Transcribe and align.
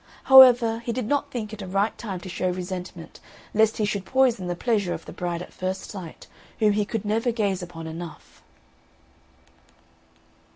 However, 0.23 0.79
he 0.79 0.91
did 0.91 1.05
not 1.07 1.29
think 1.29 1.53
it 1.53 1.61
a 1.61 1.67
right 1.67 1.95
time 1.95 2.19
to 2.21 2.27
show 2.27 2.49
resentment, 2.49 3.19
lest 3.53 3.77
he 3.77 3.85
should 3.85 4.03
poison 4.03 4.47
the 4.47 4.55
pleasure 4.55 4.95
of 4.95 5.05
the 5.05 5.13
bride 5.13 5.43
at 5.43 5.53
first 5.53 5.91
sight, 5.91 6.25
whom 6.57 6.73
he 6.73 6.85
could 6.85 7.05
never 7.05 7.31
gaze 7.31 7.61
upon 7.61 7.85
enough. 7.85 8.41